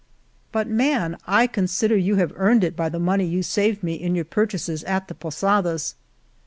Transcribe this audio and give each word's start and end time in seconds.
'*" 0.19 0.31
But, 0.51 0.67
man, 0.67 1.15
I 1.27 1.45
consider 1.45 1.95
you 1.95 2.15
have 2.15 2.33
earned 2.35 2.63
it 2.63 2.75
by 2.75 2.89
the 2.89 2.97
money 2.97 3.23
you 3.27 3.43
saved 3.43 3.83
me 3.83 3.93
in 3.93 4.15
your 4.15 4.25
pur 4.25 4.47
chases 4.47 4.83
at 4.85 5.07
the 5.07 5.13
posadas." 5.13 5.93